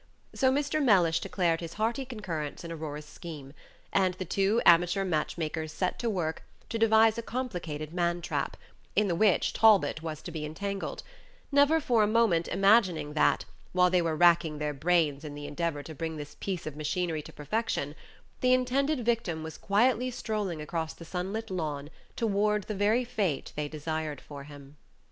[0.33, 0.83] So Mr.
[0.83, 3.53] Mellish declared his hearty concurrence in Aurora's scheme,
[3.93, 8.57] and the two amateur match makers set to work to devise a complicated man trap,
[8.95, 11.03] in the which Talbot was to be entangled;
[11.51, 15.83] never for a moment imagining that, while they were racking their brains in the endeavor
[15.83, 17.93] to bring this piece of machinery to perfection,
[18.39, 23.67] the intended victim was quietly strolling across the sunlit lawn toward the very fate they
[23.67, 24.77] desired for him.